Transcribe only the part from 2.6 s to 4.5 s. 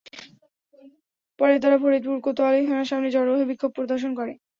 থানার সামনে জড়ো হয়ে বিক্ষোভ প্রদর্শন করে।